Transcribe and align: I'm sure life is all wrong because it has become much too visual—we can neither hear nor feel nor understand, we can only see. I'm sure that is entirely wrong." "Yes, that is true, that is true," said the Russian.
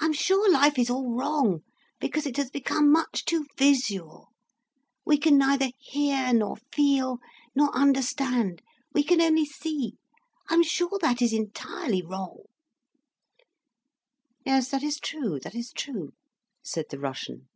I'm 0.00 0.12
sure 0.12 0.48
life 0.48 0.78
is 0.78 0.88
all 0.88 1.10
wrong 1.12 1.64
because 1.98 2.26
it 2.26 2.36
has 2.36 2.48
become 2.48 2.92
much 2.92 3.24
too 3.24 3.44
visual—we 3.56 5.18
can 5.18 5.36
neither 5.36 5.72
hear 5.80 6.32
nor 6.32 6.58
feel 6.72 7.18
nor 7.56 7.74
understand, 7.74 8.62
we 8.92 9.02
can 9.02 9.20
only 9.20 9.44
see. 9.44 9.98
I'm 10.48 10.62
sure 10.62 10.96
that 11.00 11.20
is 11.20 11.32
entirely 11.32 12.02
wrong." 12.02 12.42
"Yes, 14.46 14.68
that 14.70 14.84
is 14.84 15.00
true, 15.00 15.40
that 15.40 15.56
is 15.56 15.72
true," 15.72 16.12
said 16.62 16.90
the 16.90 17.00
Russian. 17.00 17.48